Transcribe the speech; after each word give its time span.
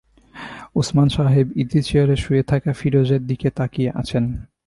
ওসমান 0.75 1.07
সাহেব 1.09 1.47
ইজিচেয়ারে 1.55 2.15
শুয়ে 2.15 2.43
থাকা 2.43 2.71
ফিরোজের 2.73 3.21
দিকে 3.27 3.47
তাকিয়ে 3.49 3.89
আছেন। 3.91 4.23